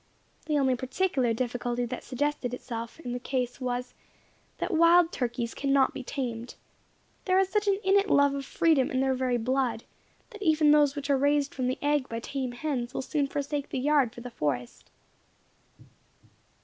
[0.47, 3.93] The only particular difficulty that suggested itself in the case was,
[4.57, 6.55] that wild turkeys cannot be tamed.
[7.25, 9.83] There is such an innate love of freedom in their very blood,
[10.31, 13.69] that even those which are raised from the egg by tame hens will soon forsake
[13.69, 14.89] the yard for the forest.